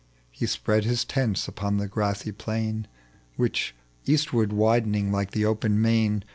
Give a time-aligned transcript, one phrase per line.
[0.31, 2.87] He spread his tents upon the grassy plain
[3.35, 3.75] Which,
[4.07, 6.23] eastward widening lilte the open main.